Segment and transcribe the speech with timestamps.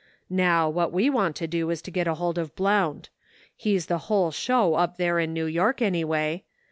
[0.31, 3.09] Now, what we want to do is to get hold of Blount.
[3.55, 6.43] He's the whole show up there in New York, anyway.